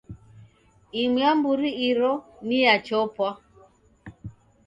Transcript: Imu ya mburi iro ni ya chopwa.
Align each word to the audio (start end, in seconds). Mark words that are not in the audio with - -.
Imu 1.01 1.17
ya 1.23 1.31
mburi 1.37 1.69
iro 1.87 2.11
ni 2.45 2.57
ya 2.65 2.75
chopwa. 2.85 3.29